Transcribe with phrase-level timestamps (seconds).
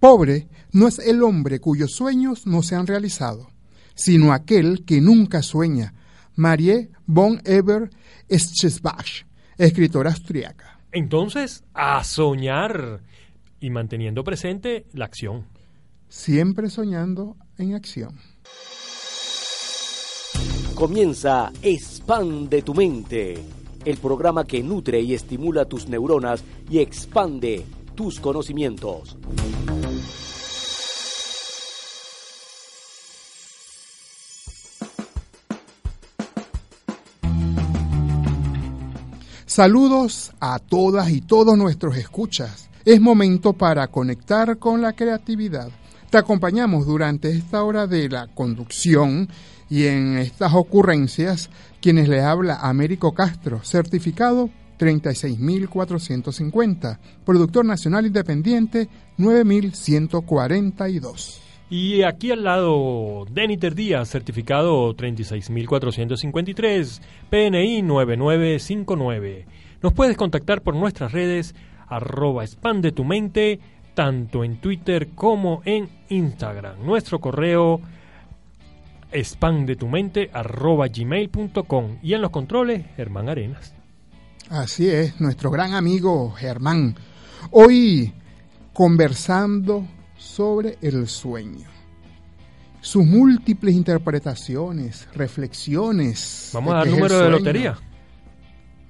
[0.00, 3.50] Pobre no es el hombre cuyos sueños no se han realizado,
[3.94, 5.92] sino aquel que nunca sueña.
[6.36, 7.90] Marie von Eber
[8.30, 9.26] Schesbach,
[9.58, 10.80] escritora austriaca.
[10.90, 13.02] Entonces, a soñar
[13.60, 15.44] y manteniendo presente la acción.
[16.08, 18.18] Siempre soñando en acción.
[20.74, 23.38] Comienza Expande tu mente,
[23.84, 29.18] el programa que nutre y estimula tus neuronas y expande tus conocimientos.
[39.60, 42.70] Saludos a todas y todos nuestros escuchas.
[42.86, 45.68] Es momento para conectar con la creatividad.
[46.08, 49.28] Te acompañamos durante esta hora de la conducción
[49.68, 51.50] y en estas ocurrencias
[51.82, 58.88] quienes le habla Américo Castro, certificado 36.450, productor nacional independiente
[59.18, 61.39] 9.142.
[61.70, 69.46] Y aquí al lado, Deniter Díaz, certificado 36.453, PNI 9959.
[69.80, 71.54] Nos puedes contactar por nuestras redes,
[71.86, 73.60] arroba expande tu mente,
[73.94, 76.84] tanto en Twitter como en Instagram.
[76.84, 77.80] Nuestro correo
[79.12, 83.76] expandetumente arroba gmail.com y en los controles, Germán Arenas.
[84.48, 86.96] Así es, nuestro gran amigo Germán.
[87.52, 88.12] Hoy
[88.72, 89.86] conversando
[90.20, 91.66] sobre el sueño.
[92.80, 96.50] Sus múltiples interpretaciones, reflexiones.
[96.52, 97.78] Vamos a dar número de lotería.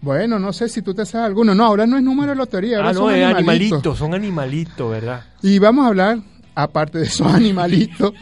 [0.03, 1.55] Bueno, no sé si tú te sabes alguno.
[1.55, 2.79] No, ahora no es número de lotería.
[2.79, 3.39] Ahora ah, no, son es animalitos.
[3.39, 5.25] animalitos, son animalitos, ¿verdad?
[5.43, 6.19] Y vamos a hablar,
[6.55, 8.13] aparte de esos animalitos,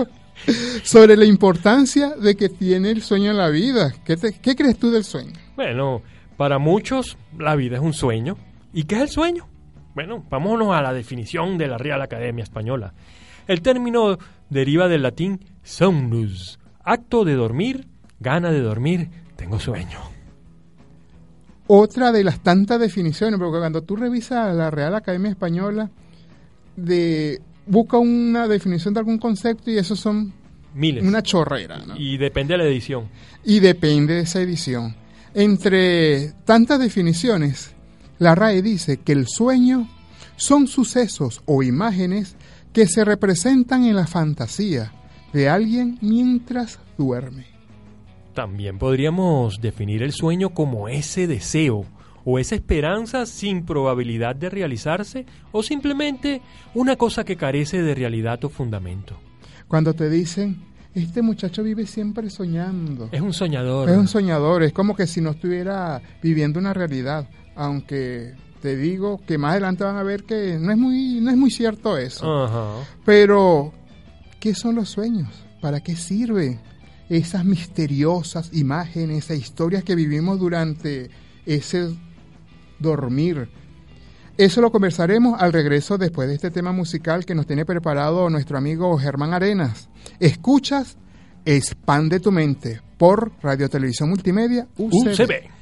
[0.82, 3.94] sobre la importancia de que tiene el sueño en la vida.
[4.04, 5.32] ¿Qué, te, ¿Qué crees tú del sueño?
[5.56, 6.02] Bueno,
[6.36, 8.36] para muchos la vida es un sueño.
[8.72, 9.47] ¿Y qué es el sueño?
[9.98, 12.94] Bueno, vámonos a la definición de la Real Academia Española.
[13.48, 14.16] El término
[14.48, 17.88] deriva del latín somnus, acto de dormir,
[18.20, 19.98] gana de dormir, tengo sueño.
[21.66, 25.90] Otra de las tantas definiciones, porque cuando tú revisas la Real Academia Española,
[26.76, 30.32] de, busca una definición de algún concepto y eso son
[30.74, 31.02] Miles.
[31.02, 31.78] una chorrera.
[31.84, 31.96] ¿no?
[31.96, 33.08] Y depende de la edición.
[33.42, 34.94] Y depende de esa edición.
[35.34, 37.74] Entre tantas definiciones,
[38.18, 39.88] la RAE dice que el sueño
[40.36, 42.36] son sucesos o imágenes
[42.72, 44.92] que se representan en la fantasía
[45.32, 47.46] de alguien mientras duerme.
[48.34, 51.84] También podríamos definir el sueño como ese deseo
[52.24, 56.42] o esa esperanza sin probabilidad de realizarse o simplemente
[56.74, 59.18] una cosa que carece de realidad o fundamento.
[59.66, 60.62] Cuando te dicen,
[60.94, 63.08] este muchacho vive siempre soñando.
[63.12, 63.90] Es un soñador.
[63.90, 67.28] Es un soñador, es como que si no estuviera viviendo una realidad,
[67.58, 71.36] aunque te digo que más adelante van a ver que no es muy, no es
[71.36, 72.84] muy cierto eso.
[73.04, 73.72] Pero,
[74.40, 75.28] ¿qué son los sueños?
[75.60, 76.60] ¿Para qué sirven
[77.08, 81.10] esas misteriosas imágenes e historias que vivimos durante
[81.44, 81.90] ese
[82.78, 83.50] dormir?
[84.36, 88.56] Eso lo conversaremos al regreso después de este tema musical que nos tiene preparado nuestro
[88.56, 89.88] amigo Germán Arenas.
[90.20, 90.96] Escuchas
[91.44, 95.12] Expande tu mente por Radio Televisión Multimedia UCB.
[95.12, 95.57] UCB.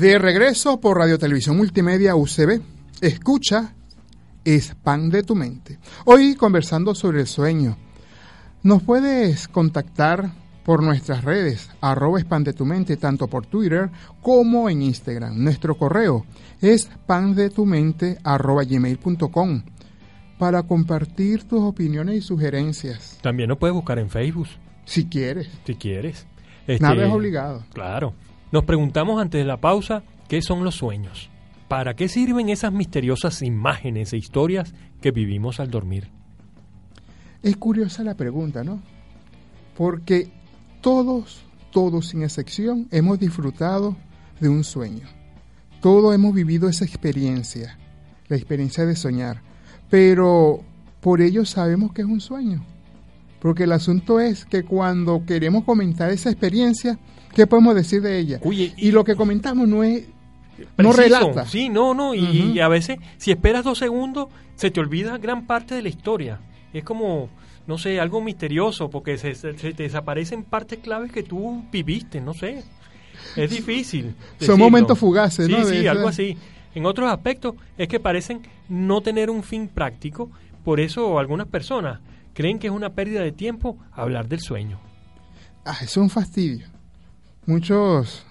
[0.00, 2.62] De regreso por Radio Televisión Multimedia UCB,
[3.02, 3.74] escucha
[4.46, 5.78] Expande tu mente.
[6.06, 7.76] Hoy conversando sobre el sueño.
[8.62, 10.30] Nos puedes contactar
[10.64, 13.90] por nuestras redes, arroba expande tu mente, tanto por Twitter
[14.22, 15.36] como en Instagram.
[15.36, 16.24] Nuestro correo
[16.62, 19.62] es pandetumente arroba gmail.com
[20.38, 24.48] para compartir tus opiniones y sugerencias, También nos puedes buscar en Facebook,
[24.86, 25.50] si quieres.
[25.66, 26.26] si quieres.
[26.66, 27.66] Este, Nada es obligado.
[27.74, 28.14] Claro.
[28.52, 31.30] Nos preguntamos antes de la pausa qué son los sueños.
[31.68, 36.08] ¿Para qué sirven esas misteriosas imágenes e historias que vivimos al dormir?
[37.44, 38.80] Es curiosa la pregunta, ¿no?
[39.76, 40.28] Porque
[40.80, 43.96] todos, todos sin excepción, hemos disfrutado
[44.40, 45.06] de un sueño.
[45.80, 47.78] Todos hemos vivido esa experiencia,
[48.28, 49.42] la experiencia de soñar.
[49.88, 50.60] Pero
[51.00, 52.64] por ello sabemos que es un sueño.
[53.40, 56.98] Porque el asunto es que cuando queremos comentar esa experiencia,
[57.34, 58.40] ¿qué podemos decir de ella?
[58.44, 60.04] Oye, y lo que comentamos no es
[60.76, 61.02] no Preciso.
[61.20, 61.46] relata.
[61.46, 62.14] Sí, no, no.
[62.14, 66.38] Y, a veces, si esperas dos segundos, se te olvida gran parte de la historia.
[66.74, 67.30] Es como,
[67.66, 72.20] no sé, algo misterioso, porque se, se- se te desaparecen partes claves que tú viviste,
[72.20, 72.62] no sé.
[73.36, 74.14] Es difícil.
[74.38, 75.64] Son momentos fugaces, sí, ¿no?
[75.64, 76.36] Sí, esa- algo así.
[76.74, 80.30] En otros aspectos, es que parecen no tener un fin práctico.
[80.64, 82.00] Por eso, algunas personas
[82.34, 84.78] creen que es una pérdida de tiempo hablar del sueño.
[85.64, 86.66] Ah, es un fastidio.
[87.46, 88.24] Muchos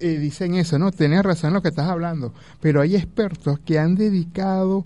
[0.00, 0.92] eh, dicen eso, ¿no?
[0.92, 4.84] Tienes razón en lo que estás hablando, pero hay expertos que han dedicado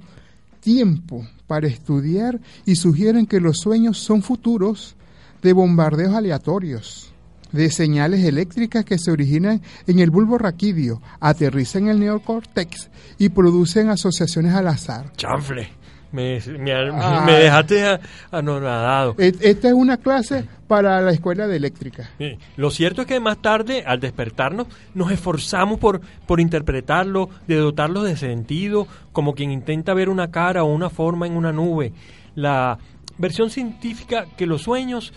[0.61, 4.97] tiempo para estudiar y sugieren que los sueños son futuros
[5.43, 7.13] de bombardeos aleatorios,
[7.53, 13.31] de señales eléctricas que se originan en el bulbo raquídeo, aterrizan en el neocórtex y
[13.31, 15.13] producen asociaciones al azar.
[15.17, 15.80] Chanfle.
[16.13, 17.23] Me, me, Ah.
[17.25, 18.01] me dejaste
[18.33, 19.15] anonadado.
[19.19, 22.11] Et- Esta es una clase para la escuela de eléctrica.
[22.19, 22.37] Sí.
[22.57, 28.03] Lo cierto es que más tarde, al despertarnos, nos esforzamos por, por interpretarlo, de dotarlo
[28.03, 31.93] de sentido, como quien intenta ver una cara o una forma en una nube.
[32.35, 32.79] La
[33.19, 35.13] versión científica que los sueños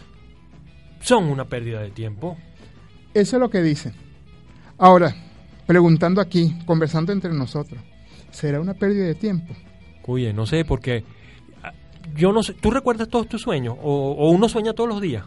[0.99, 2.37] son una pérdida de tiempo.
[3.13, 3.93] Eso es lo que dicen.
[4.77, 5.13] Ahora,
[5.67, 7.79] preguntando aquí, conversando entre nosotros,
[8.31, 9.53] ¿será una pérdida de tiempo?
[10.05, 11.03] Oye, no sé, porque
[11.63, 11.71] ah,
[12.15, 13.75] yo no sé, ¿tú recuerdas todos tus sueños?
[13.81, 15.23] ¿O, o uno sueña todos los días?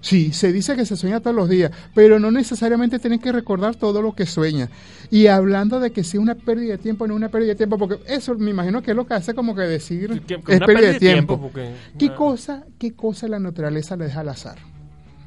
[0.00, 3.76] Sí, se dice que se sueña todos los días, pero no necesariamente tienen que recordar
[3.76, 4.68] todo lo que sueña.
[5.12, 7.54] Y hablando de que si es una pérdida de tiempo, no es una pérdida de
[7.54, 10.52] tiempo, porque eso me imagino que es lo que hace como que decir Que- que
[10.54, 11.40] es una pérdida de tiempo.
[11.40, 14.58] porque- ¿Qué ah, cosa, qué cosa la naturaleza le deja al azar?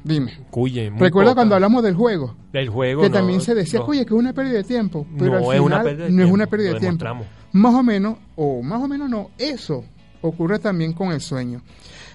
[0.06, 0.38] Dime.
[0.50, 1.34] Cuye, Recuerda poca.
[1.34, 3.02] cuando hablamos del juego, del juego?
[3.02, 3.86] que no, también se decía, no.
[3.86, 6.16] oye, que es una pérdida de tiempo, pero No, al es una pérdida de no
[6.16, 7.04] es tiempo, una pérdida de tiempo.
[7.52, 9.84] Más o menos, o más o menos no, eso
[10.20, 11.62] ocurre también con el sueño.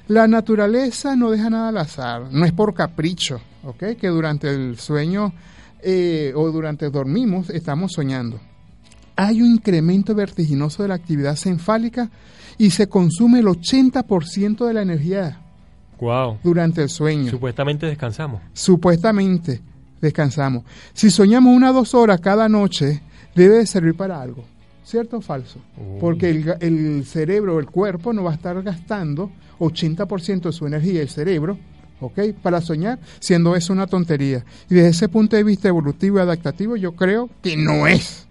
[0.07, 3.97] La naturaleza no deja nada al azar, no es por capricho, ¿ok?
[3.99, 5.33] Que durante el sueño
[5.81, 8.39] eh, o durante dormimos estamos soñando.
[9.17, 12.09] Hay un incremento vertiginoso de la actividad cefálica
[12.57, 15.41] y se consume el 80% de la energía
[16.01, 16.39] Wow.
[16.43, 17.29] durante el sueño.
[17.29, 18.41] Supuestamente descansamos.
[18.53, 19.61] Supuestamente
[20.01, 20.63] descansamos.
[20.93, 23.01] Si soñamos una o dos horas cada noche,
[23.35, 24.43] debe de servir para algo.
[24.83, 25.59] ¿Cierto o falso?
[25.99, 31.01] Porque el, el cerebro, el cuerpo, no va a estar gastando 80% de su energía,
[31.01, 31.57] el cerebro,
[32.01, 32.19] ¿ok?
[32.41, 34.43] Para soñar, siendo eso una tontería.
[34.69, 38.27] Y desde ese punto de vista evolutivo y adaptativo, yo creo que no es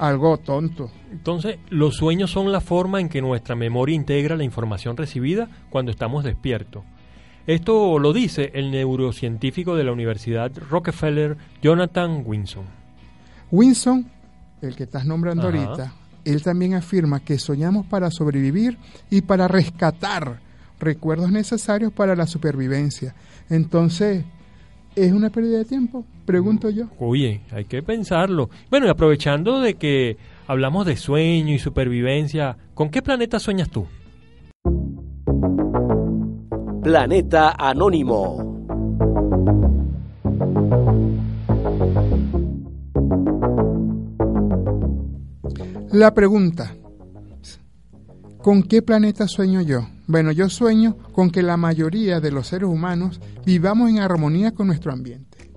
[0.00, 0.90] algo tonto.
[1.12, 5.90] Entonces, los sueños son la forma en que nuestra memoria integra la información recibida cuando
[5.90, 6.82] estamos despiertos.
[7.46, 12.64] Esto lo dice el neurocientífico de la Universidad Rockefeller, Jonathan Winson.
[13.50, 14.10] Winson,
[14.62, 15.64] el que estás nombrando Ajá.
[15.64, 15.92] ahorita,
[16.24, 18.78] él también afirma que soñamos para sobrevivir
[19.10, 20.40] y para rescatar
[20.78, 23.14] recuerdos necesarios para la supervivencia.
[23.50, 24.24] Entonces,
[24.96, 26.04] ¿Es una pérdida de tiempo?
[26.26, 26.86] Pregunto yo.
[26.98, 28.50] Oye, hay que pensarlo.
[28.70, 30.16] Bueno, y aprovechando de que
[30.46, 33.86] hablamos de sueño y supervivencia, ¿con qué planeta sueñas tú?
[36.82, 38.50] Planeta Anónimo.
[45.92, 46.74] La pregunta,
[48.42, 49.86] ¿con qué planeta sueño yo?
[50.06, 54.66] Bueno, yo sueño con que la mayoría de los seres humanos vivamos en armonía con
[54.66, 55.50] nuestro ambiente.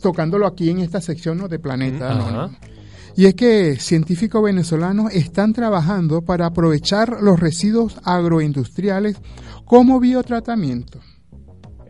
[0.00, 1.48] Tocándolo aquí en esta sección ¿no?
[1.48, 2.12] de Planeta.
[2.12, 2.56] Anónimo.
[3.16, 9.20] Y es que científicos venezolanos están trabajando para aprovechar los residuos agroindustriales
[9.64, 11.00] como biotratamiento.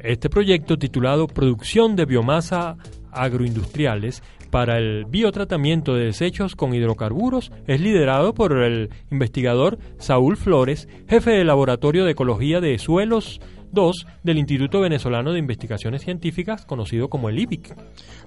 [0.03, 2.77] Este proyecto titulado Producción de biomasa
[3.13, 10.89] agroindustriales para el biotratamiento de desechos con hidrocarburos es liderado por el investigador Saúl Flores,
[11.09, 13.41] jefe del Laboratorio de Ecología de Suelos
[13.73, 17.77] 2 del Instituto Venezolano de Investigaciones Científicas, conocido como el IBIC.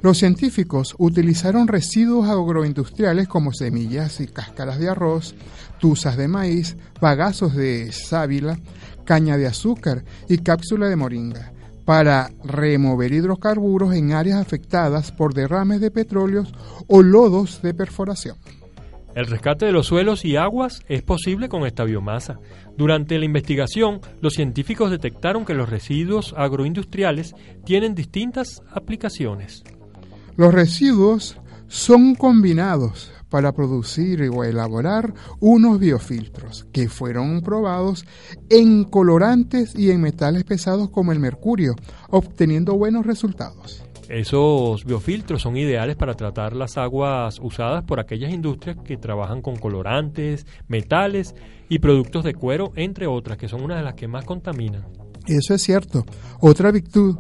[0.01, 5.35] Los científicos utilizaron residuos agroindustriales como semillas y cáscaras de arroz,
[5.79, 8.57] tuzas de maíz, bagazos de sábila,
[9.03, 11.52] caña de azúcar y cápsula de moringa
[11.85, 16.53] para remover hidrocarburos en áreas afectadas por derrames de petróleos
[16.87, 18.37] o lodos de perforación.
[19.15, 22.39] El rescate de los suelos y aguas es posible con esta biomasa.
[22.75, 29.63] Durante la investigación, los científicos detectaron que los residuos agroindustriales tienen distintas aplicaciones.
[30.35, 31.37] Los residuos
[31.67, 38.05] son combinados para producir o elaborar unos biofiltros que fueron probados
[38.47, 41.73] en colorantes y en metales pesados como el mercurio,
[42.11, 43.83] obteniendo buenos resultados.
[44.07, 49.55] Esos biofiltros son ideales para tratar las aguas usadas por aquellas industrias que trabajan con
[49.55, 51.33] colorantes, metales
[51.69, 54.85] y productos de cuero, entre otras, que son una de las que más contaminan.
[55.25, 56.05] Eso es cierto.
[56.39, 57.17] Otra virtud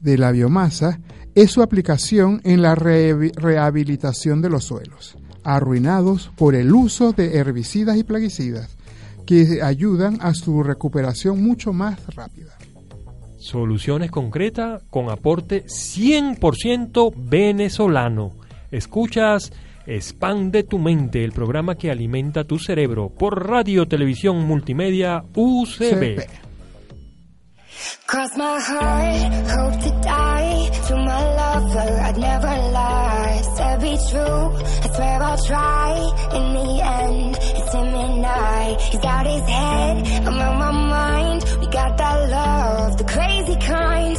[0.00, 1.00] de la biomasa
[1.34, 7.36] es su aplicación en la re- rehabilitación de los suelos, arruinados por el uso de
[7.38, 8.76] herbicidas y plaguicidas,
[9.26, 12.56] que ayudan a su recuperación mucho más rápida.
[13.38, 18.32] Soluciones concretas con aporte 100% venezolano.
[18.70, 19.52] Escuchas
[19.86, 25.76] Expande tu mente, el programa que alimenta tu cerebro por Radio Televisión Multimedia UCB.
[25.78, 26.26] CP.
[28.06, 30.70] Cross my heart, hope to die.
[30.88, 33.42] To my lover, I'd never lie.
[33.56, 34.46] Said be true,
[34.84, 35.90] I swear I'll try.
[36.36, 36.70] In the
[37.02, 38.76] end, it's him and I.
[38.90, 41.44] He's got his head, I'm on my mind.
[41.60, 44.16] We got that love, the crazy kind.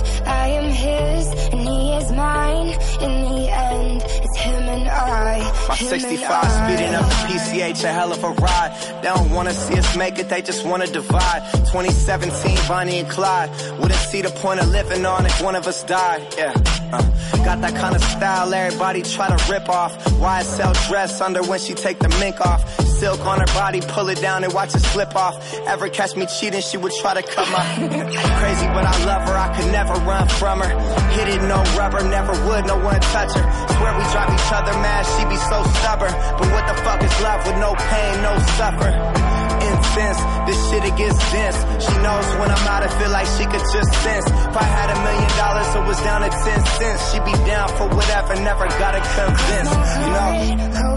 [5.67, 6.67] My 65 I.
[6.67, 9.01] speeding up the PCH, a hell of a ride.
[9.01, 11.41] They don't wanna see us make it, they just wanna divide.
[11.71, 13.49] 2017, Bonnie and Clyde.
[13.79, 16.21] Wouldn't see the point of living on if one of us died.
[16.37, 16.53] Yeah.
[16.91, 17.01] Uh,
[17.43, 19.97] got that kind of style everybody try to rip off.
[20.19, 22.61] YSL dress under when she take the mink off.
[23.05, 25.37] Silk on her body, pull it down and watch it slip off.
[25.67, 27.61] Ever catch me cheating, she would try to cut my
[28.41, 29.37] crazy, but I love her.
[29.37, 30.71] I could never run from her.
[31.13, 33.45] Hit it, no rubber, never would, no one touch her.
[33.77, 36.13] Swear we drive each other mad, she be so stubborn.
[36.33, 38.89] But what the fuck is love with no pain, no suffer?
[38.89, 40.19] Incense,
[40.49, 41.57] this shit it gets dense.
[41.85, 44.25] She knows when I'm out, I feel like she could just sense.
[44.25, 46.41] If I had a million dollars, it was down to 10
[46.81, 47.01] cents.
[47.13, 49.69] She'd be down for whatever, never gotta convince.
[49.69, 50.94] You know?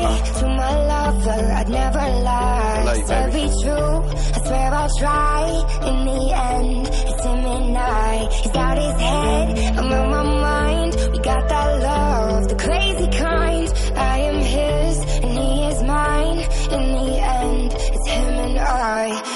[0.00, 1.52] To my lover.
[1.58, 2.84] I'd never lie.
[2.86, 3.96] Love you, Said be true.
[4.34, 5.42] I swear I'll try.
[5.88, 6.22] In the
[6.54, 8.28] end, it's him and I.
[8.32, 10.96] He's got his head, I'm on my mind.
[11.12, 13.68] We got that love, the crazy kind.
[13.94, 16.38] I am his, and he is mine.
[16.76, 19.08] In the end, it's him and I.
[19.08, 19.29] Him and I.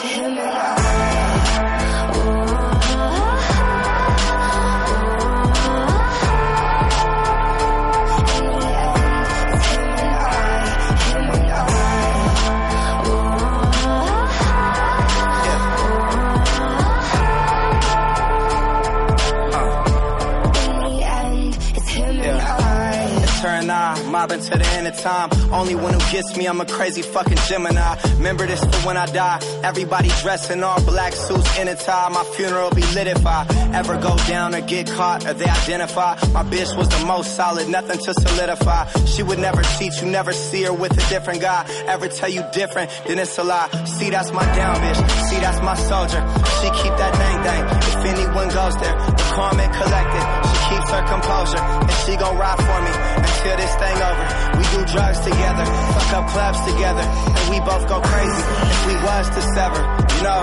[24.24, 25.28] mobbing to the end of time.
[25.52, 27.96] Only one who gets me, I'm a crazy fucking Gemini.
[28.16, 29.38] Remember this for when I die.
[29.62, 32.08] Everybody dressed in all black suits in a tie.
[32.08, 36.14] My funeral be lit if I ever go down or get caught or they identify.
[36.32, 38.86] My bitch was the most solid, nothing to solidify.
[39.12, 41.66] She would never cheat, you never see her with a different guy.
[41.86, 43.68] Ever tell you different, then it's a lie.
[43.98, 45.00] See, that's my down bitch.
[45.28, 46.22] See, that's my soldier.
[46.60, 47.62] She keep that thing thing.
[47.92, 49.24] If anyone goes there, the
[49.64, 50.24] and collected.
[50.48, 54.13] She keeps her composure, and she gon' ride for me until this thing over.
[54.58, 58.42] We do drugs together, fuck up clubs together, and we both go crazy
[58.72, 59.82] if we was to sever.
[60.16, 60.42] You know,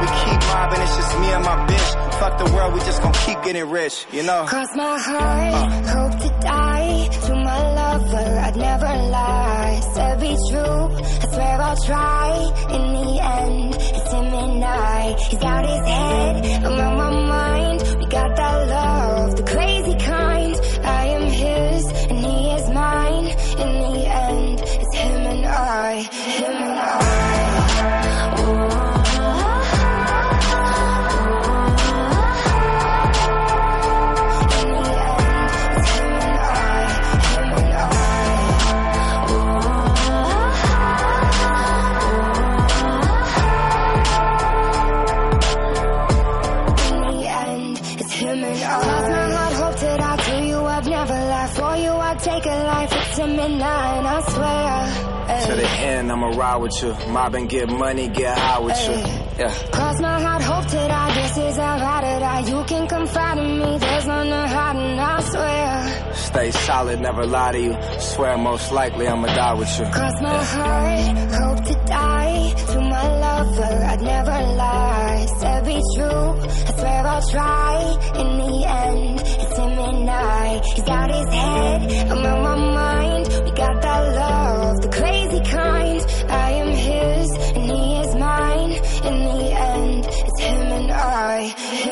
[0.00, 1.90] we keep mobbing, it's just me and my bitch.
[2.20, 4.44] Fuck the world, we just gon' keep getting rich, you know?
[4.46, 7.08] Cross my heart, hope to die.
[7.26, 9.80] To my lover, I'd never lie.
[9.94, 10.84] Said be true,
[11.22, 12.28] I swear I'll try.
[12.76, 15.16] In the end, it's him and I.
[15.18, 17.49] He's got his head, I'm on my mind.
[56.40, 56.94] Ride with you.
[57.12, 59.19] Mob and get money, get high with you.
[59.40, 59.54] Yeah.
[59.72, 61.14] Cross my heart, hope to die.
[61.14, 62.40] This is how I to die.
[62.40, 63.78] You can confide in me.
[63.78, 66.14] There's none to hide, and I swear.
[66.14, 67.74] Stay solid, never lie to you.
[68.00, 69.86] Swear most likely I'ma die with you.
[69.86, 72.52] Cross my heart, hope to die.
[72.72, 75.26] To my lover, I'd never lie.
[75.38, 76.28] Said be true,
[76.68, 77.74] I swear I'll try.
[78.20, 80.60] In the end, it's him and I.
[80.74, 83.24] He's got his head, I'm on my mind.
[83.46, 86.00] We got that love, the crazy kind.
[86.28, 87.99] I am his, and he
[91.40, 91.89] boy.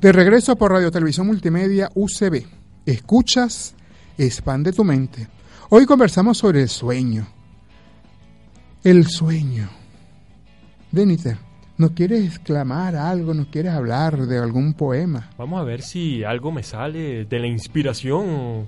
[0.00, 2.46] De regreso por Radio Televisión Multimedia UCB.
[2.86, 3.74] Escuchas,
[4.16, 5.28] expande tu mente.
[5.68, 7.26] Hoy conversamos sobre el sueño.
[8.82, 9.68] El sueño.
[10.90, 11.36] Deniter,
[11.76, 13.34] ¿nos quieres exclamar algo?
[13.34, 15.28] ¿Nos quieres hablar de algún poema?
[15.36, 18.66] Vamos a ver si algo me sale de la inspiración.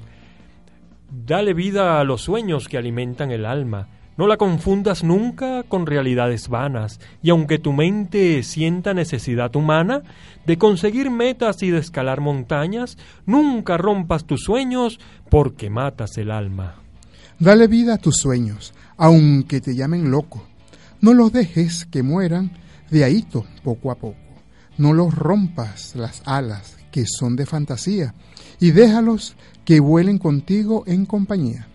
[1.10, 3.88] Dale vida a los sueños que alimentan el alma.
[4.16, 10.02] No la confundas nunca con realidades vanas, y aunque tu mente sienta necesidad humana
[10.44, 16.76] de conseguir metas y de escalar montañas, nunca rompas tus sueños porque matas el alma.
[17.38, 20.46] Dale vida a tus sueños, aunque te llamen loco.
[21.00, 22.52] No los dejes que mueran
[22.90, 24.16] de ahito poco a poco.
[24.76, 28.14] No los rompas las alas que son de fantasía
[28.60, 31.66] y déjalos que vuelen contigo en compañía.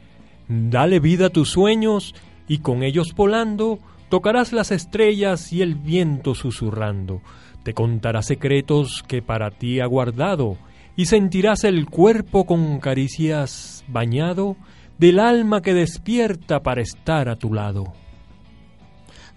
[0.47, 2.15] Dale vida a tus sueños
[2.47, 3.79] y con ellos volando
[4.09, 7.21] tocarás las estrellas y el viento susurrando.
[7.63, 10.57] Te contará secretos que para ti ha guardado
[10.95, 14.55] y sentirás el cuerpo con caricias bañado
[14.97, 17.93] del alma que despierta para estar a tu lado.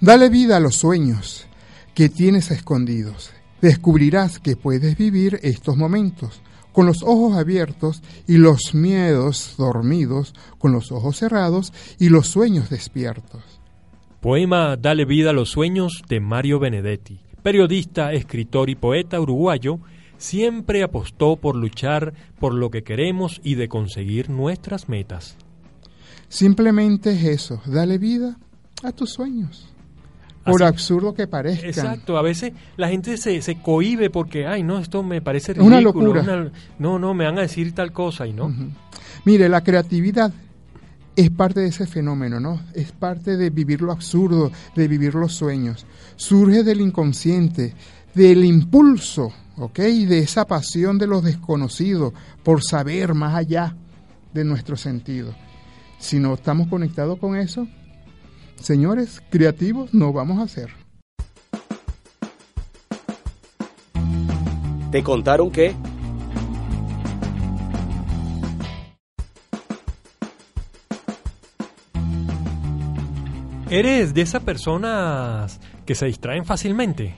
[0.00, 1.46] Dale vida a los sueños
[1.94, 3.32] que tienes escondidos.
[3.60, 6.40] Descubrirás que puedes vivir estos momentos
[6.72, 12.70] con los ojos abiertos y los miedos dormidos, con los ojos cerrados y los sueños
[12.70, 13.42] despiertos.
[14.20, 19.78] Poema Dale vida a los sueños de Mario Benedetti, periodista, escritor y poeta uruguayo,
[20.18, 25.36] siempre apostó por luchar por lo que queremos y de conseguir nuestras metas.
[26.28, 28.36] Simplemente es eso, dale vida
[28.82, 29.72] a tus sueños.
[30.50, 31.68] Por Así- absurdo que parezcan.
[31.68, 35.58] Exacto, a veces la gente se, se cohíbe porque, ay, no, esto me parece Es
[35.58, 36.14] una ridículo.
[36.14, 36.22] locura.
[36.22, 38.52] una- no, no, me van a decir tal cosa y no.
[39.24, 40.32] Mire, la creatividad
[41.16, 42.60] es parte de ese fenómeno, ¿no?
[42.74, 45.84] Es parte de vivir lo absurdo, de vivir los sueños.
[46.16, 47.74] Surge del inconsciente,
[48.14, 49.78] del impulso, ¿ok?
[49.78, 53.74] De esa pasión de los desconocidos por saber más allá
[54.32, 55.34] de nuestro sentido.
[55.98, 57.68] Si no estamos conectados con eso,
[58.60, 60.70] señores, creativos no vamos a ser.
[64.90, 65.74] ¿Te contaron que?
[73.70, 77.14] ¿Eres de esas personas que se distraen fácilmente?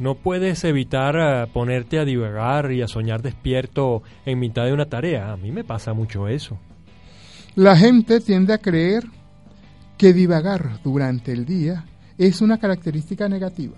[0.00, 4.86] No puedes evitar eh, ponerte a divagar y a soñar despierto en mitad de una
[4.86, 5.30] tarea.
[5.30, 6.58] A mí me pasa mucho eso.
[7.54, 9.04] La gente tiende a creer
[10.00, 11.84] que divagar durante el día
[12.16, 13.76] es una característica negativa.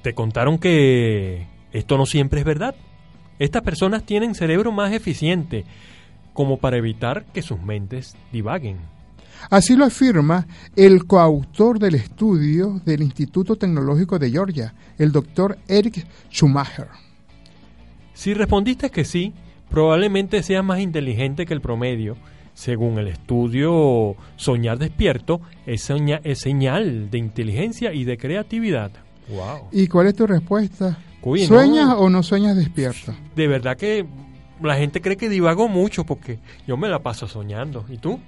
[0.00, 2.74] Te contaron que esto no siempre es verdad.
[3.38, 5.66] Estas personas tienen cerebro más eficiente
[6.32, 8.78] como para evitar que sus mentes divaguen.
[9.50, 16.06] Así lo afirma el coautor del estudio del Instituto Tecnológico de Georgia, el doctor Eric
[16.30, 16.88] Schumacher.
[18.14, 19.34] Si respondiste que sí,
[19.68, 22.16] probablemente seas más inteligente que el promedio.
[22.54, 28.90] Según el estudio, soñar despierto es, soña- es señal de inteligencia y de creatividad.
[29.28, 29.68] Wow.
[29.72, 30.98] ¿Y cuál es tu respuesta?
[31.22, 31.46] Uy, no.
[31.46, 33.14] ¿Sueñas o no sueñas despierto?
[33.34, 34.04] De verdad que
[34.62, 37.84] la gente cree que divago mucho porque yo me la paso soñando.
[37.88, 38.18] ¿Y tú?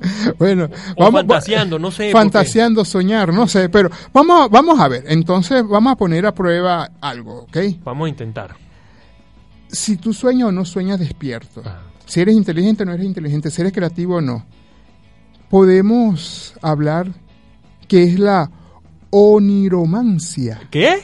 [0.38, 5.04] Bueno, O fantaseando, no sé, Fantaseando, soñar, no sé, pero vamos, vamos a ver.
[5.08, 7.56] Entonces vamos a poner a prueba algo, ¿ok?
[7.84, 8.56] Vamos a intentar.
[9.68, 11.80] Si tú sueñas o no sueñas despierto, Ah.
[12.06, 14.44] Si eres inteligente o no eres inteligente, si eres creativo o no,
[15.48, 17.08] podemos hablar
[17.88, 18.50] que es la
[19.10, 20.60] oniromancia.
[20.70, 20.96] ¿Qué?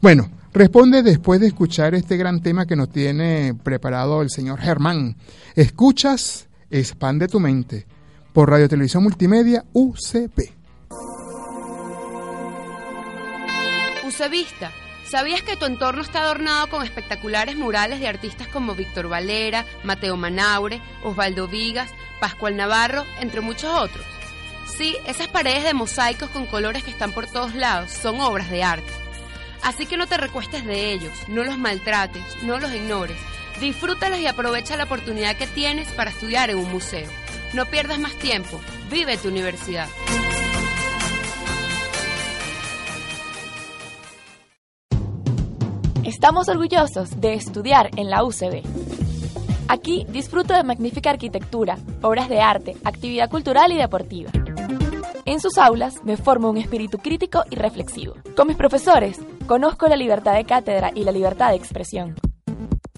[0.00, 5.16] Bueno, responde después de escuchar este gran tema que nos tiene preparado el señor Germán.
[5.54, 7.86] Escuchas, expande tu mente
[8.32, 10.52] por Radio Televisión Multimedia UCP.
[14.06, 14.70] Usevista,
[15.08, 20.16] ¿sabías que tu entorno está adornado con espectaculares murales de artistas como Víctor Valera, Mateo
[20.16, 21.90] Manaure, Osvaldo Vigas,
[22.20, 24.04] Pascual Navarro, entre muchos otros?
[24.76, 28.62] Sí, esas paredes de mosaicos con colores que están por todos lados son obras de
[28.62, 28.92] arte.
[29.62, 33.16] Así que no te recuestes de ellos, no los maltrates, no los ignores.
[33.60, 37.08] Disfrútalos y aprovecha la oportunidad que tienes para estudiar en un museo.
[37.54, 39.88] No pierdas más tiempo, vive tu universidad.
[46.18, 48.64] Estamos orgullosos de estudiar en la UCB.
[49.68, 54.32] Aquí disfruto de magnífica arquitectura, obras de arte, actividad cultural y deportiva.
[55.26, 58.14] En sus aulas me formo un espíritu crítico y reflexivo.
[58.36, 62.16] Con mis profesores conozco la libertad de cátedra y la libertad de expresión.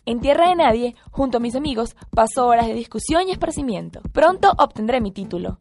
[0.07, 4.01] En Tierra de Nadie, junto a mis amigos, paso horas de discusión y esparcimiento.
[4.15, 5.59] Pronto obtendré mi título.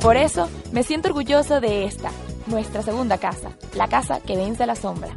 [0.00, 2.10] Por eso, me siento orgulloso de esta,
[2.48, 5.16] nuestra segunda casa, la casa que vence a la sombra.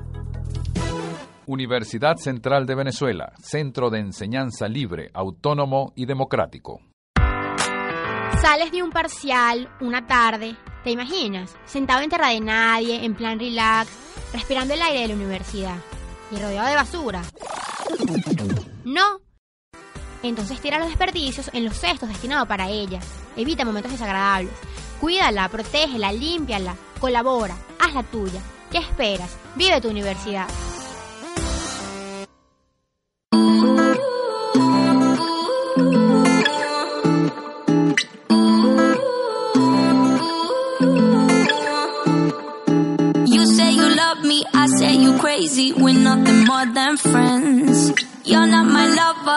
[1.47, 6.79] Universidad Central de Venezuela, centro de enseñanza libre, autónomo y democrático.
[8.41, 11.55] Sales de un parcial, una tarde, ¿te imaginas?
[11.65, 13.89] Sentado en tierra de nadie, en plan relax,
[14.33, 15.77] respirando el aire de la universidad
[16.31, 17.21] y rodeado de basura.
[18.85, 19.19] No.
[20.23, 22.99] Entonces tira los desperdicios en los cestos destinados para ella.
[23.35, 24.53] Evita momentos desagradables.
[24.99, 28.41] Cuídala, protégela, límpiala, colabora, haz la tuya.
[28.71, 29.35] ¿Qué esperas?
[29.55, 30.47] Vive tu universidad.
[43.33, 45.73] You say you love me, I say you crazy.
[45.73, 47.30] We're nothing more than friends.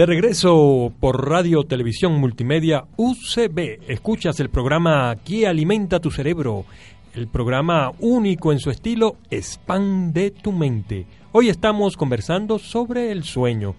[0.00, 6.64] De regreso por Radio Televisión Multimedia UCB, escuchas el programa que alimenta tu cerebro,
[7.12, 11.04] el programa único en su estilo, expande tu mente.
[11.32, 13.74] Hoy estamos conversando sobre el sueño.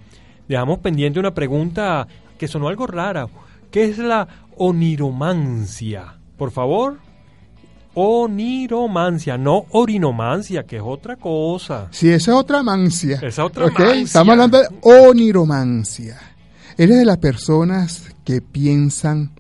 [0.47, 2.07] Dejamos pendiente una pregunta
[2.37, 3.25] que sonó algo rara.
[3.71, 6.19] ¿Qué es la oniromancia?
[6.37, 6.99] Por favor.
[7.93, 11.87] Oniromancia, no orinomancia, que es otra cosa.
[11.91, 13.19] Si esa es otra mancia.
[13.21, 13.79] Esa otra ¿ok?
[13.79, 14.01] mancia.
[14.03, 16.17] Estamos hablando de oniromancia.
[16.77, 19.31] Eres de las personas que piensan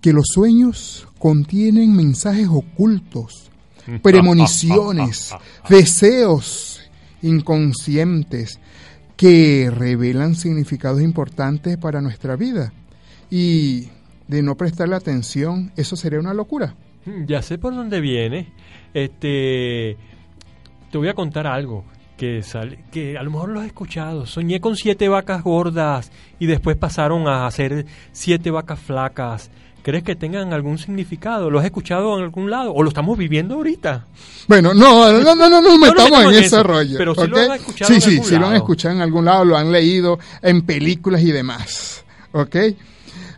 [0.00, 3.50] que los sueños contienen mensajes ocultos,
[4.02, 5.32] premoniciones,
[5.68, 6.80] deseos
[7.22, 8.58] inconscientes
[9.16, 12.72] que revelan significados importantes para nuestra vida.
[13.30, 13.88] Y
[14.28, 16.74] de no prestarle atención, eso sería una locura.
[17.06, 18.52] Mm, Ya sé por dónde viene.
[18.94, 19.96] Este,
[20.90, 21.84] te voy a contar algo
[22.16, 24.26] que sale, que a lo mejor lo has escuchado.
[24.26, 29.50] Soñé con siete vacas gordas y después pasaron a hacer siete vacas flacas.
[29.82, 31.48] ¿Crees que tengan algún significado?
[31.48, 34.06] ¿Lo has escuchado en algún lado o lo estamos viviendo ahorita?
[34.48, 36.98] Bueno, no, no, no, no nos metamos metemos en ese rollo.
[36.98, 39.56] pero sí lo han escuchado Sí, sí, sí lo han escuchado en algún lado, lo
[39.56, 42.04] han leído en películas y demás.
[42.32, 42.56] ¿Ok?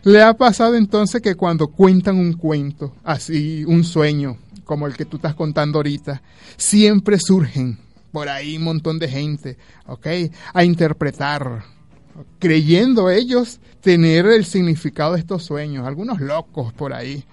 [0.03, 5.05] Le ha pasado entonces que cuando cuentan un cuento, así, un sueño, como el que
[5.05, 6.21] tú estás contando ahorita,
[6.57, 7.77] siempre surgen
[8.11, 10.07] por ahí un montón de gente, ¿ok?
[10.53, 11.63] A interpretar,
[12.39, 17.25] creyendo ellos tener el significado de estos sueños, algunos locos por ahí.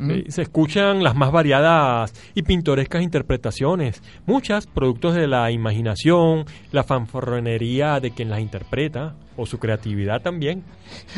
[0.00, 0.10] ¿Mm?
[0.10, 6.82] Eh, Se escuchan las más variadas y pintorescas interpretaciones, muchas productos de la imaginación, la
[6.82, 10.64] fanfarronería de quien las interpreta, o su creatividad también,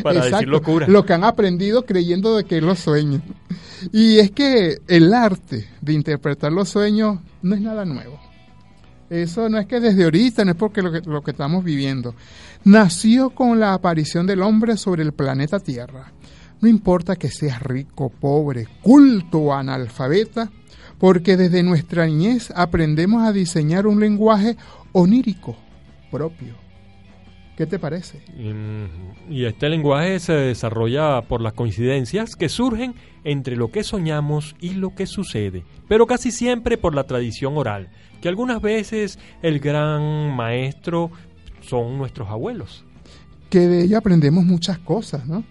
[0.02, 0.86] para decir locura.
[0.88, 3.22] Lo que han aprendido creyendo de que los sueños.
[3.92, 8.20] Y es que el arte de interpretar los sueños no es nada nuevo.
[9.10, 12.14] Eso no es que desde ahorita, no es porque lo que, lo que estamos viviendo.
[12.64, 16.12] Nació con la aparición del hombre sobre el planeta Tierra.
[16.62, 20.50] No importa que seas rico, pobre, culto o analfabeta,
[20.98, 24.56] porque desde nuestra niñez aprendemos a diseñar un lenguaje
[24.92, 25.56] onírico
[26.10, 26.54] propio.
[27.56, 28.22] ¿Qué te parece?
[28.36, 32.94] Mm, Y este lenguaje se desarrolla por las coincidencias que surgen
[33.24, 37.90] entre lo que soñamos y lo que sucede, pero casi siempre por la tradición oral,
[38.22, 41.10] que algunas veces el gran maestro
[41.60, 42.84] son nuestros abuelos.
[43.50, 45.44] que de ella aprendemos muchas cosas, ¿no?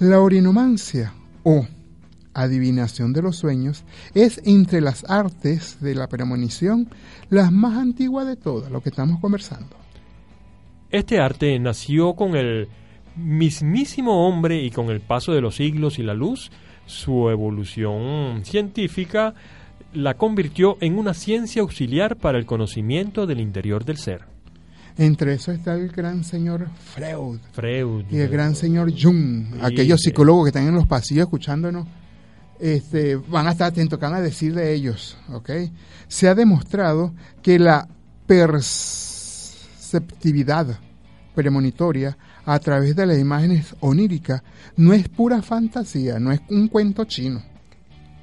[0.00, 1.66] La orinomancia o
[2.32, 3.82] adivinación de los sueños
[4.14, 6.88] es entre las artes de la premonición
[7.30, 9.74] las más antiguas de todas, lo que estamos conversando.
[10.90, 12.68] Este arte nació con el
[13.16, 16.52] mismísimo hombre y con el paso de los siglos y la luz,
[16.86, 19.34] su evolución científica
[19.92, 24.37] la convirtió en una ciencia auxiliar para el conocimiento del interior del ser.
[24.98, 28.04] Entre eso está el gran señor Freud Freud.
[28.10, 31.86] y el gran señor Jung, Sí, aquellos psicólogos que están en los pasillos escuchándonos.
[32.58, 35.50] Este, van a estar atentos, que van a decir de ellos, ¿ok?
[36.08, 37.86] Se ha demostrado que la
[38.26, 40.80] perceptividad
[41.34, 44.42] premonitoria a través de las imágenes oníricas
[44.76, 47.40] no es pura fantasía, no es un cuento chino.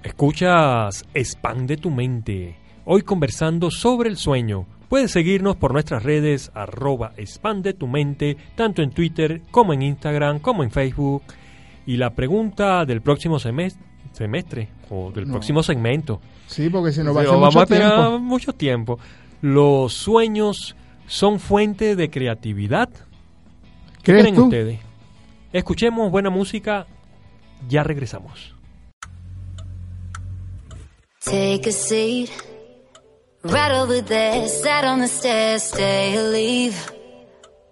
[0.04, 2.58] Escuchas Expande tu mente.
[2.84, 4.68] Hoy conversando sobre el sueño.
[4.90, 10.40] Puedes seguirnos por nuestras redes arroba expande tu mente, tanto en Twitter como en Instagram,
[10.40, 11.24] como en Facebook.
[11.86, 13.78] Y la pregunta del próximo semes-
[14.12, 15.34] semestre o del No.
[15.34, 16.22] próximo segmento.
[16.48, 18.20] Sí, porque se nos va a Pero hacer vamos mucho a esperar tiempo.
[18.20, 19.00] mucho tiempo.
[19.42, 20.76] ¿Los sueños
[21.08, 22.90] son fuente de creatividad?
[24.02, 24.44] ¿Qué ¿Crees creen tú?
[24.46, 24.80] ustedes?
[25.52, 26.86] Escuchemos buena música.
[27.68, 28.54] Ya regresamos.
[31.24, 32.30] Take a seat.
[33.48, 36.92] Right over there, sat on the stairs, stay or leave.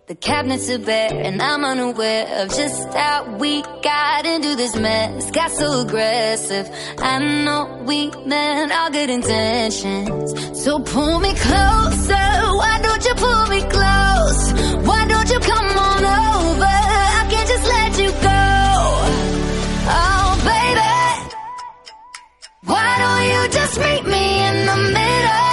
[0.06, 5.32] The cabinets are bare and I'm unaware of just how we got into this mess.
[5.32, 6.70] Got so aggressive.
[7.00, 10.64] I know we meant all good intentions.
[10.64, 12.28] So pull me closer.
[12.62, 14.54] Why don't you pull me close?
[14.86, 16.66] Why don't you come on over?
[17.20, 18.44] I can't just let you go.
[19.90, 20.94] Oh, baby.
[22.62, 25.53] Why don't you just meet me in the middle?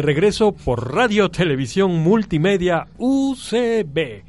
[0.00, 4.24] De regreso por Radio Televisión Multimedia UCB.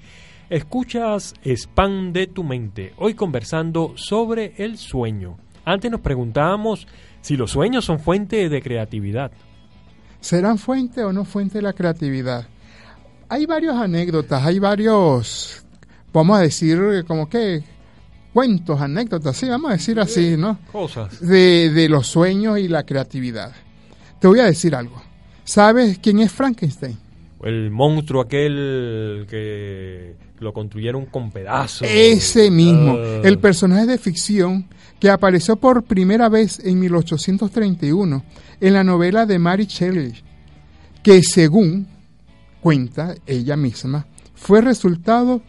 [0.50, 2.92] Escuchas Expande tu mente.
[2.98, 5.38] Hoy conversando sobre el sueño.
[5.64, 6.90] Antes nos preguntábamos
[7.22, 9.32] si los sueños son fuente de creatividad.
[10.20, 12.50] ¿Serán fuente o no fuente de la creatividad?
[13.30, 15.64] Hay varias anécdotas, hay varios,
[16.12, 17.64] vamos a decir, como que
[18.34, 20.60] cuentos, anécdotas, sí, vamos a decir así, ¿no?
[20.70, 21.26] Cosas.
[21.26, 23.54] De, de los sueños y la creatividad.
[24.20, 25.11] Te voy a decir algo.
[25.52, 26.98] ¿Sabes quién es Frankenstein?
[27.44, 31.86] El monstruo aquel que lo construyeron con pedazos.
[31.92, 33.20] Ese mismo, Ah.
[33.26, 34.66] el personaje de ficción
[34.98, 38.24] que apareció por primera vez en 1831
[38.62, 40.14] en la novela de Mary Shelley,
[41.04, 41.86] que según
[42.62, 45.42] cuenta ella misma, fue resultado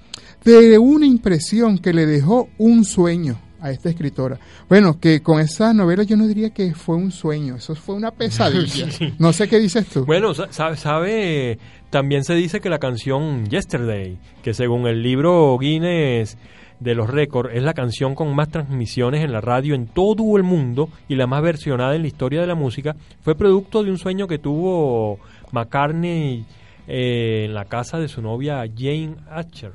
[0.45, 4.39] de una impresión que le dejó un sueño a esta escritora.
[4.69, 8.11] Bueno, que con esa novela yo no diría que fue un sueño, eso fue una
[8.11, 8.89] pesadilla.
[9.19, 10.05] No sé qué dices tú.
[10.05, 11.59] Bueno, sa- sabe, sabe,
[11.91, 16.37] también se dice que la canción Yesterday, que según el libro Guinness
[16.81, 20.43] de los récords, es la canción con más transmisiones en la radio en todo el
[20.43, 23.99] mundo y la más versionada en la historia de la música, fue producto de un
[23.99, 25.21] sueño que tuvo
[25.53, 26.45] McCartney
[26.89, 29.73] eh, en la casa de su novia Jane Archer.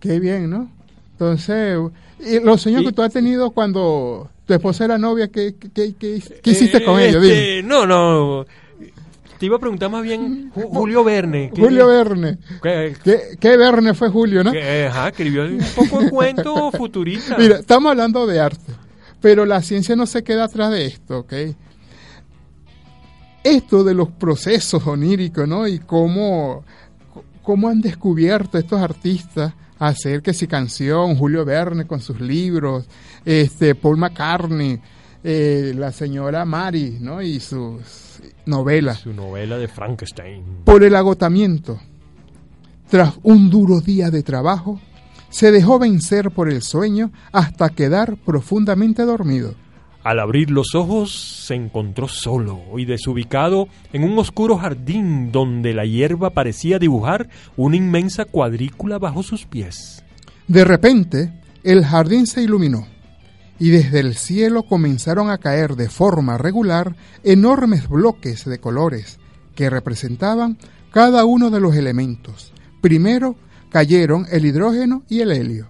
[0.00, 0.70] Qué bien, ¿no?
[1.20, 1.78] Entonces,
[2.18, 5.94] y los sueños Y- que tú has tenido cuando tu esposa era novia, ¿qué, qué,
[5.94, 7.18] qué- qué- hiciste con Eh, ella?
[7.18, 7.68] este, Dime.
[7.68, 8.46] no, no.
[9.38, 11.50] Te iba a preguntar más bien Ju- Julio Verne.
[11.54, 12.38] ¿qué- Julio Verne.
[12.62, 14.50] qué- ¿Qué, qué Verne fue Julio, no?
[14.50, 17.36] ajá, escribió un poco de cuento futurista.
[17.38, 18.72] Mira, estamos hablando de arte,
[19.20, 21.32] pero la ciencia no se queda atrás de esto, ¿ok?
[23.44, 25.66] Esto de los procesos oníricos, ¿no?
[25.68, 26.64] Y cómo,
[27.42, 32.86] cómo han descubierto estos artistas hacer que si canción, Julio Verne con sus libros,
[33.24, 34.78] este Paul McCartney,
[35.24, 37.20] eh, la señora Mary, ¿no?
[37.20, 39.00] Y sus novelas.
[39.00, 40.44] Su novela de Frankenstein.
[40.64, 41.80] Por el agotamiento.
[42.88, 44.80] tras un duro día de trabajo,
[45.28, 49.54] se dejó vencer por el sueño hasta quedar profundamente dormido.
[50.02, 55.84] Al abrir los ojos se encontró solo y desubicado en un oscuro jardín donde la
[55.84, 60.02] hierba parecía dibujar una inmensa cuadrícula bajo sus pies.
[60.48, 61.32] De repente,
[61.62, 62.86] el jardín se iluminó
[63.58, 69.18] y desde el cielo comenzaron a caer de forma regular enormes bloques de colores
[69.54, 70.56] que representaban
[70.90, 72.54] cada uno de los elementos.
[72.80, 73.36] Primero
[73.68, 75.68] cayeron el hidrógeno y el helio.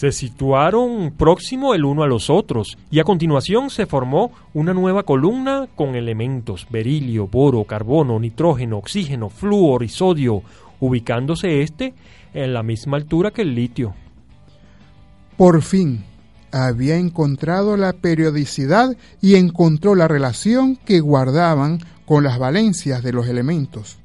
[0.00, 5.02] Se situaron próximo el uno a los otros y a continuación se formó una nueva
[5.02, 10.42] columna con elementos berilio, boro, carbono, nitrógeno, oxígeno, flúor y sodio,
[10.80, 11.92] ubicándose este
[12.32, 13.92] en la misma altura que el litio.
[15.36, 16.02] Por fin,
[16.50, 23.28] había encontrado la periodicidad y encontró la relación que guardaban con las valencias de los
[23.28, 23.98] elementos.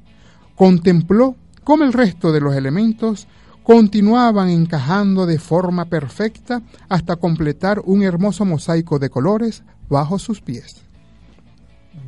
[0.56, 3.28] Contempló cómo el resto de los elementos
[3.66, 10.84] continuaban encajando de forma perfecta hasta completar un hermoso mosaico de colores bajo sus pies.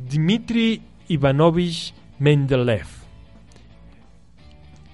[0.09, 2.87] Dmitri Ivanovich Mendeleev.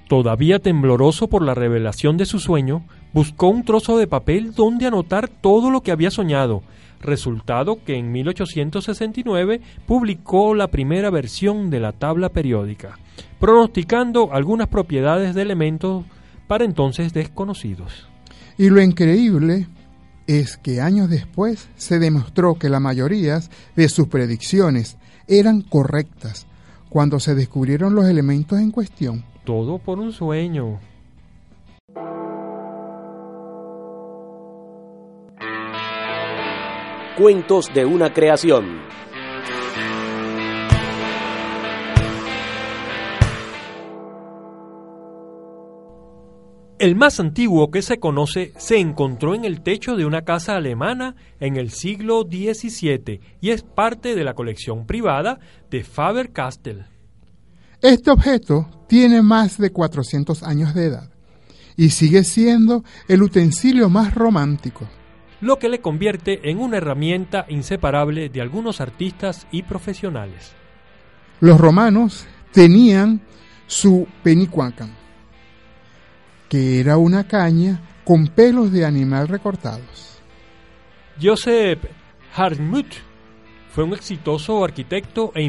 [0.08, 5.28] Todavía tembloroso por la revelación de su sueño, buscó un trozo de papel donde anotar
[5.28, 6.64] todo lo que había soñado,
[7.00, 12.98] resultado que en 1869 publicó la primera versión de la tabla periódica,
[13.40, 16.06] pronosticando algunas propiedades de elementos
[16.48, 18.08] para entonces desconocidos.
[18.58, 19.68] Y lo increíble
[20.28, 23.40] es que años después se demostró que la mayoría
[23.76, 26.48] de sus predicciones eran correctas
[26.90, 29.24] cuando se descubrieron los elementos en cuestión.
[29.44, 30.80] Todo por un sueño.
[37.18, 38.82] Cuentos de una creación.
[46.78, 51.16] El más antiguo que se conoce se encontró en el techo de una casa alemana
[51.40, 55.40] en el siglo XVII y es parte de la colección privada
[55.72, 56.86] de Faber-Castell.
[57.82, 61.10] Este objeto tiene más de 400 años de edad
[61.78, 64.88] y sigue siendo el utensilio más romántico
[65.42, 70.54] lo que le convierte en una herramienta inseparable de algunos artistas y profesionales.
[71.40, 73.22] Los romanos tenían
[73.68, 74.90] su penicuacam,
[76.56, 80.22] que era una caña con pelos de animal recortados.
[81.22, 81.84] Joseph
[82.34, 82.86] Hartmut
[83.72, 85.42] fue un exitoso arquitecto e,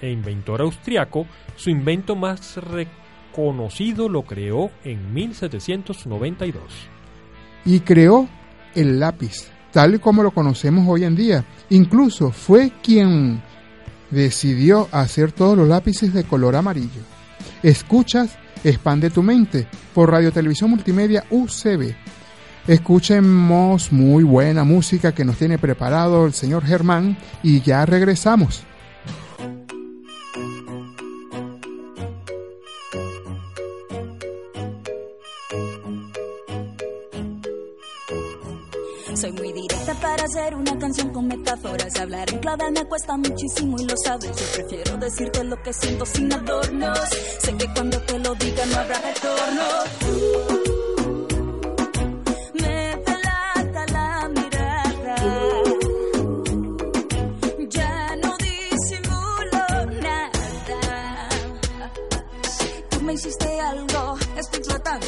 [0.00, 1.24] e inventor austriaco.
[1.54, 6.64] Su invento más reconocido lo creó en 1792.
[7.64, 8.28] Y creó
[8.74, 11.44] el lápiz, tal como lo conocemos hoy en día.
[11.68, 13.40] Incluso fue quien
[14.10, 17.02] decidió hacer todos los lápices de color amarillo.
[17.62, 21.94] Escuchas Expande tu mente por Radio Televisión Multimedia UCB.
[22.66, 28.64] Escuchemos muy buena música que nos tiene preparado el señor Germán y ya regresamos.
[39.14, 39.52] Soy muy
[40.00, 41.94] para hacer una canción con metáforas.
[41.98, 44.30] Hablar en clave me cuesta muchísimo y lo sabes.
[44.36, 46.98] Yo prefiero decirte lo que siento sin adornos.
[47.40, 49.62] Sé que cuando te lo diga no habrá retorno.
[52.54, 55.16] Me delata la mirada.
[57.68, 61.28] Ya no disimulo nada.
[62.90, 65.06] Tú me hiciste algo, estoy tratando,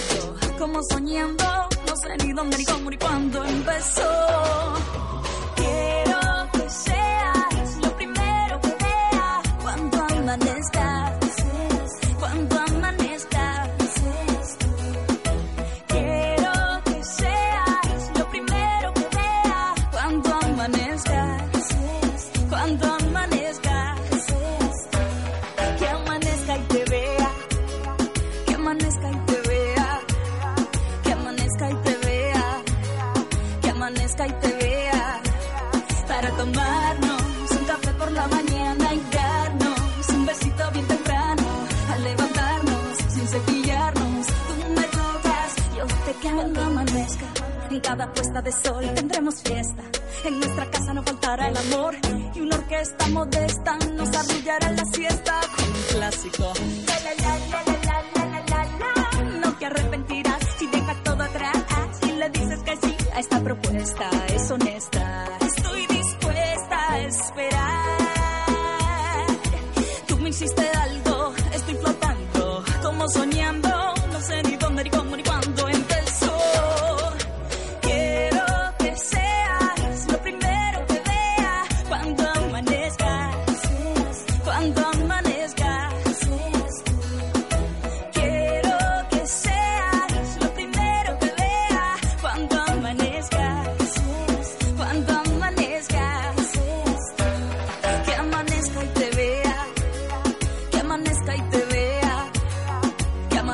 [0.59, 1.63] como soñando
[2.03, 4.22] sé ni dónde, ni cómo, ni cuándo empezó.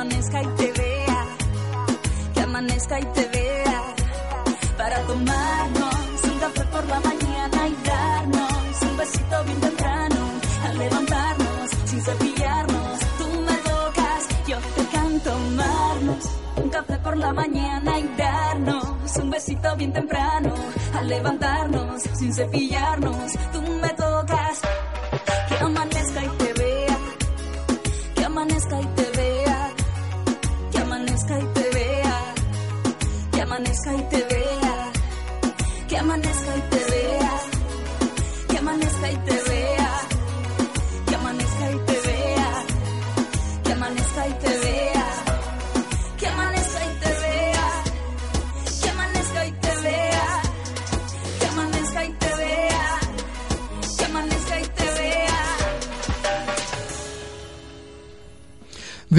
[0.09, 1.25] Amanezca y te vea,
[2.33, 3.95] que amanezca y te vea,
[4.77, 10.15] para tomarnos un café por la mañana y darnos un besito bien temprano,
[10.65, 17.33] al levantarnos sin cepillarnos, tú me tocas, yo te canto amarnos, un café por la
[17.33, 20.55] mañana y darnos un besito bien temprano,
[20.97, 23.89] al levantarnos sin cepillarnos, tú me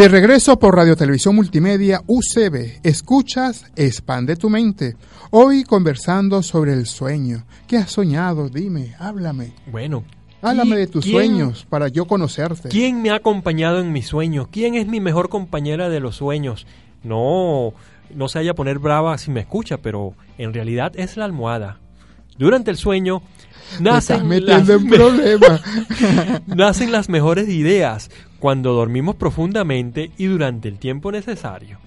[0.01, 4.97] De regreso por Radio Televisión Multimedia UCB, escuchas Expande tu mente.
[5.31, 7.45] Hoy conversando sobre el sueño.
[7.67, 8.49] ¿Qué has soñado?
[8.49, 9.53] Dime, háblame.
[9.71, 10.03] Bueno.
[10.41, 12.71] Háblame ¿qui- de tus quién- sueños para yo conocerte.
[12.71, 14.49] ¿Quién me ha acompañado en mis sueños?
[14.51, 16.67] ¿Quién es mi mejor compañera de los sueños?
[17.03, 17.75] No,
[18.15, 21.79] no se haya poner brava si me escucha, pero en realidad es la almohada.
[22.39, 23.21] Durante el sueño
[23.73, 25.61] estás nacen, metiendo las, en problemas.
[26.47, 28.11] nacen las mejores ideas
[28.41, 31.79] cuando dormimos profundamente y durante el tiempo necesario.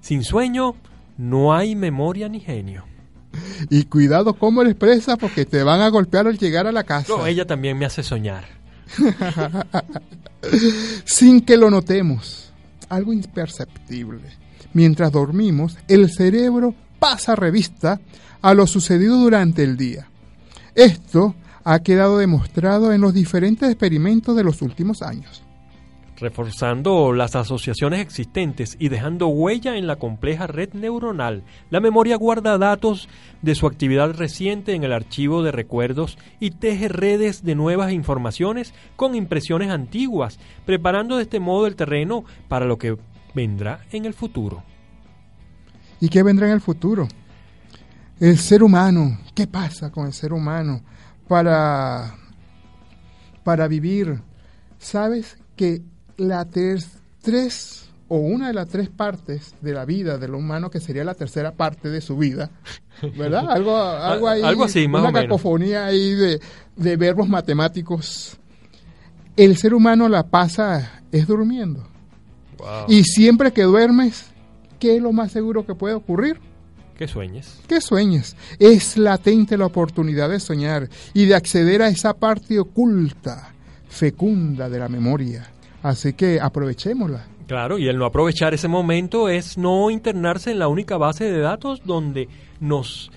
[0.00, 0.74] Sin sueño
[1.16, 2.84] no hay memoria ni genio.
[3.70, 7.14] y cuidado cómo le expresas porque te van a golpear al llegar a la casa.
[7.16, 8.44] No, ella también me hace soñar.
[11.04, 12.52] Sin que lo notemos.
[12.88, 14.24] Algo imperceptible.
[14.72, 18.00] Mientras dormimos, el cerebro pasa revista
[18.42, 20.08] a lo sucedido durante el día.
[20.74, 25.42] Esto ha quedado demostrado en los diferentes experimentos de los últimos años.
[26.20, 32.58] Reforzando las asociaciones existentes y dejando huella en la compleja red neuronal, la memoria guarda
[32.58, 33.08] datos
[33.40, 38.74] de su actividad reciente en el archivo de recuerdos y teje redes de nuevas informaciones
[38.96, 42.98] con impresiones antiguas, preparando de este modo el terreno para lo que
[43.34, 44.62] vendrá en el futuro.
[46.00, 47.08] ¿Y qué vendrá en el futuro?
[48.18, 50.82] El ser humano, ¿qué pasa con el ser humano
[51.26, 52.14] para,
[53.42, 54.20] para vivir?
[54.76, 55.80] ¿Sabes que
[56.20, 56.88] la tres,
[57.22, 61.14] tres o una de las tres partes de la vida del humano, que sería la
[61.14, 62.50] tercera parte de su vida,
[63.16, 63.44] ¿verdad?
[63.50, 65.28] Algo, algo, ahí, Algo así, más una o menos.
[65.28, 66.40] cacofonía ahí de,
[66.76, 68.36] de verbos matemáticos.
[69.36, 71.86] El ser humano la pasa es durmiendo.
[72.88, 74.26] Y siempre que duermes,
[74.78, 76.38] ¿qué es lo más seguro que puede ocurrir?
[76.98, 77.60] Que sueñes.
[77.66, 78.36] que sueñes.
[78.58, 83.54] Es latente la oportunidad de soñar y de acceder a esa parte oculta,
[83.88, 85.48] fecunda de la memoria.
[85.82, 87.26] Así que aprovechémosla.
[87.46, 91.40] Claro, y el no aprovechar ese momento es no internarse en la única base de
[91.40, 92.28] datos donde
[92.60, 93.10] nos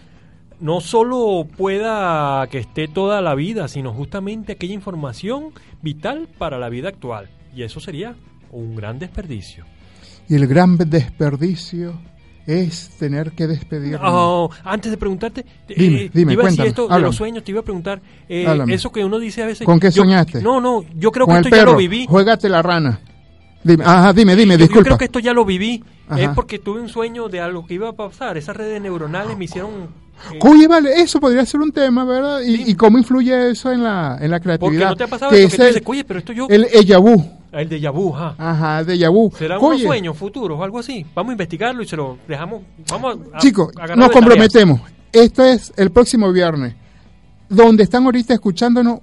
[0.59, 5.51] no solo pueda que esté toda la vida, sino justamente aquella información
[5.81, 7.29] vital para la vida actual.
[7.53, 8.15] Y eso sería
[8.51, 9.65] un gran desperdicio.
[10.29, 11.99] Y el gran desperdicio
[12.45, 14.01] es tener que despedirnos.
[14.03, 17.43] Oh, antes de preguntarte, eh, Dime, dime, te iba a decir esto de los sueños,
[17.43, 19.65] te iba a preguntar, eh, eso que uno dice a veces...
[19.65, 20.41] ¿Con qué yo- soñaste?
[20.41, 22.05] No, no, yo creo Con que esto ya lo viví.
[22.07, 22.99] juégate la rana.
[23.63, 24.83] Dime, ajá, dime, dime, Yo- Yo disculpa.
[24.85, 25.81] creo que esto ya lo viví.
[26.09, 26.21] Ajá.
[26.21, 28.35] Es porque tuve un sueño de algo que iba a pasar.
[28.37, 29.71] Esas redes neuronales me hicieron...
[30.33, 32.41] eh, Oye, vale, eso podría ser un tema, ¿verdad?
[32.41, 34.89] ¿Y, y cómo influye eso en la, en la porque creatividad?
[34.89, 36.47] no te ha pasado Que eso, que tú el- dices, oye, pero esto yo...
[36.49, 37.23] El déjà vu.
[37.53, 38.35] El de vu, ajá.
[38.37, 39.31] Ajá, el déjà vu.
[39.37, 41.05] ¿Será Oye, unos sueños futuros o algo así?
[41.13, 42.63] Vamos a investigarlo y se lo dejamos...
[42.89, 44.09] Vamos a, Chicos, a nos de tarea.
[44.09, 44.81] comprometemos.
[45.11, 46.75] Esto es el próximo viernes.
[47.47, 49.01] Donde están ahorita escuchándonos,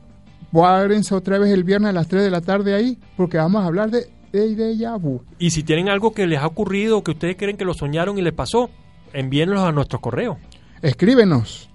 [0.51, 3.66] guárdense otra vez el viernes a las 3 de la tarde ahí, porque vamos a
[3.66, 5.22] hablar de, de vu.
[5.38, 8.18] Y si tienen algo que les ha ocurrido o que ustedes creen que lo soñaron
[8.18, 8.68] y les pasó,
[9.12, 10.38] envíenlos a nuestro correo.
[10.82, 11.70] Escríbenos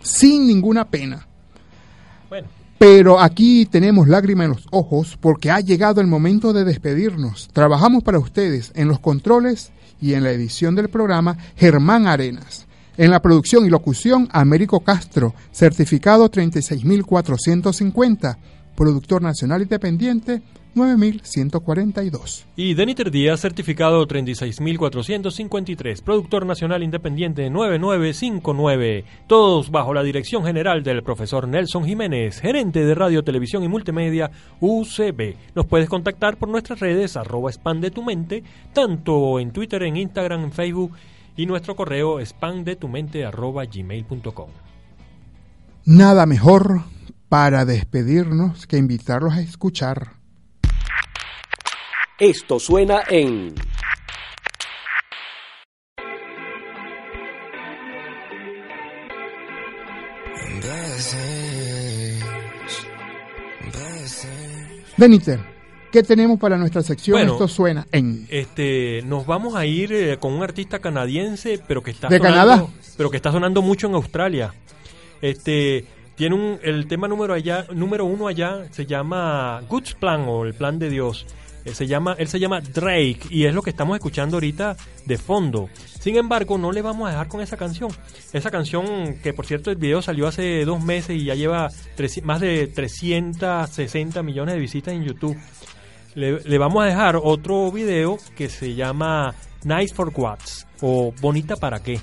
[0.00, 1.26] sin ninguna pena.
[2.78, 7.48] Pero aquí tenemos lágrimas en los ojos porque ha llegado el momento de despedirnos.
[7.52, 12.66] Trabajamos para ustedes en los controles y en la edición del programa Germán Arenas.
[12.98, 18.38] En la producción y locución Américo Castro, certificado 36450.
[18.76, 20.42] Productor nacional independiente
[20.76, 22.46] 9142.
[22.54, 31.02] Y Deniter Díaz, certificado 36453, productor nacional independiente 9959, todos bajo la dirección general del
[31.02, 35.34] profesor Nelson Jiménez, gerente de radio, televisión y multimedia UCB.
[35.54, 40.44] Nos puedes contactar por nuestras redes arroba expande tu mente, tanto en Twitter, en Instagram,
[40.44, 40.92] en Facebook
[41.38, 44.50] y nuestro correo expandetumente arroba gmail.com.
[45.86, 46.82] Nada mejor
[47.28, 50.12] para despedirnos que invitarlos a escuchar
[52.18, 53.54] Esto suena en
[64.96, 65.38] Benítez,
[65.92, 67.18] ¿qué tenemos para nuestra sección?
[67.18, 68.26] Bueno, Esto suena en...
[68.30, 72.40] Este, nos vamos a ir eh, con un artista canadiense, pero que está ¿De sonando,
[72.40, 72.66] Canadá?
[72.96, 74.54] pero que está sonando mucho en Australia.
[75.20, 75.84] Este,
[76.16, 80.54] tiene un, el tema número allá, número uno allá se llama God's Plan o el
[80.54, 81.26] Plan de Dios.
[81.64, 85.18] Eh, se llama, él se llama Drake y es lo que estamos escuchando ahorita de
[85.18, 85.68] fondo.
[86.00, 87.90] Sin embargo, no le vamos a dejar con esa canción.
[88.32, 92.22] Esa canción, que por cierto el video salió hace dos meses y ya lleva tres-
[92.22, 95.36] más de 360 millones de visitas en YouTube.
[96.14, 101.56] Le, le vamos a dejar otro video que se llama Nice for What's o Bonita
[101.56, 102.00] para qué,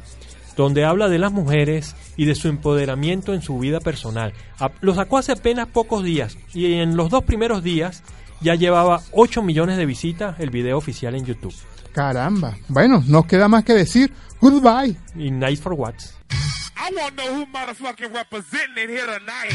[0.58, 4.34] donde habla de las mujeres y de su empoderamiento en su vida personal.
[4.82, 8.04] Lo sacó hace apenas pocos días y en los dos primeros días
[8.42, 11.56] ya llevaba 8 millones de visitas el video oficial en YouTube.
[11.94, 12.58] Caramba.
[12.68, 14.12] Bueno, nos queda más que decir
[14.42, 14.98] goodbye.
[15.16, 16.16] Y Nice for What's.
[16.76, 19.54] I want to know who motherfucking representing it here tonight.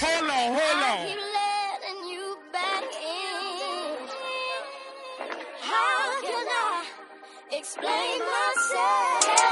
[0.00, 0.98] Hold on, hold on.
[1.34, 4.08] letting you back in.
[5.60, 6.84] How can I
[7.52, 9.43] explain myself?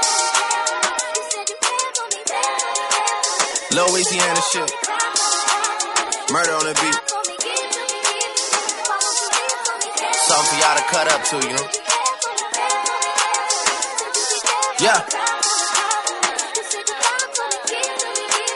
[3.73, 4.71] Louisiana shit.
[6.31, 6.99] Murder on the beat.
[10.13, 11.67] Something for y'all to cut up to, you know?
[14.79, 14.99] Yeah.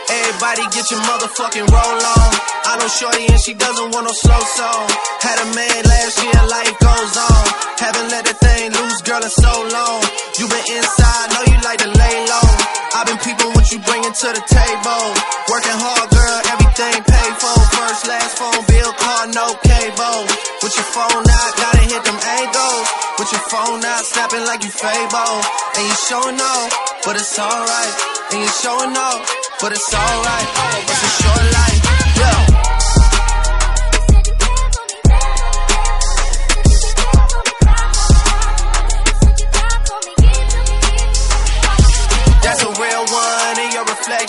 [0.09, 2.56] Everybody get your motherfucking roll on.
[2.67, 4.87] I know Shorty and she doesn't want no slow song.
[5.23, 7.43] Had a man last year, life goes on.
[7.79, 10.03] Haven't let that thing loose, girl, in so long.
[10.35, 12.49] You been inside, know you like to lay low.
[12.91, 15.05] I've been peeping what you bringing to the table.
[15.47, 17.55] Working hard, girl, everything paid for.
[17.71, 20.27] First, last phone bill, car, no cable.
[20.59, 22.87] With your phone out, gotta hit them angles.
[23.15, 25.39] With your phone out, snapping like you Fable.
[25.79, 26.67] And you showing off,
[27.07, 27.93] but it's alright.
[28.35, 29.23] And you showing off,
[29.63, 30.47] but it's alright.
[30.83, 31.66] It's a short life,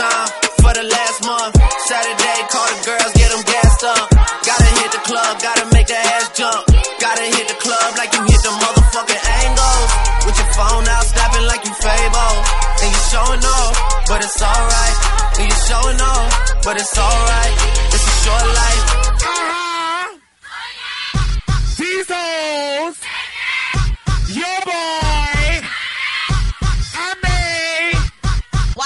[0.00, 0.32] Overtime
[0.64, 1.54] for the last month.
[1.84, 4.08] Saturday, call the girls, get them gassed up.
[4.48, 6.64] Gotta hit the club, gotta make the ass jump.
[7.00, 9.90] Gotta hit the club like you hit the motherfucking angles.
[10.24, 12.36] With your phone out, snapping like you Fable.
[12.80, 13.74] And you showing off,
[14.08, 14.96] but it's alright.
[15.36, 16.28] And you showing off,
[16.64, 17.54] but it's alright.
[17.92, 18.99] It's a short life.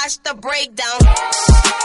[0.05, 1.84] Watch the breakdown.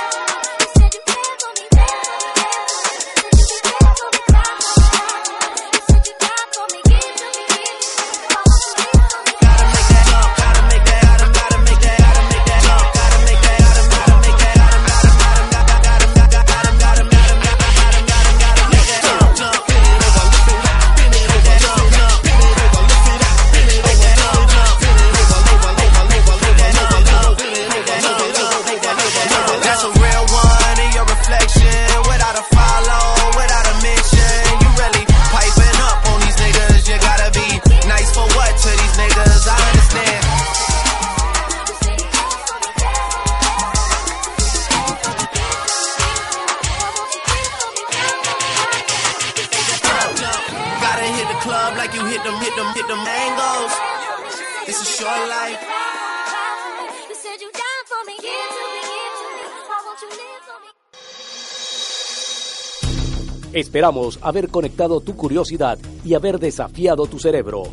[63.60, 67.64] Esperamos haber conectado tu curiosidad y haber desafiado tu cerebro.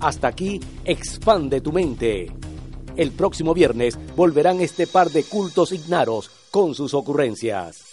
[0.00, 2.28] Hasta aquí, expande tu mente.
[2.96, 7.85] El próximo viernes volverán este par de cultos ignaros con sus ocurrencias.